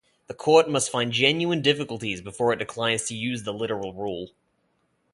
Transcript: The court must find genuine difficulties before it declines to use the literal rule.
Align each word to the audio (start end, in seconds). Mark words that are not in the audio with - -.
The 0.25 0.33
court 0.33 0.67
must 0.67 0.89
find 0.89 1.11
genuine 1.13 1.61
difficulties 1.61 2.21
before 2.21 2.51
it 2.53 2.57
declines 2.57 3.03
to 3.03 3.15
use 3.15 3.43
the 3.43 3.53
literal 3.53 3.93
rule. 3.93 4.31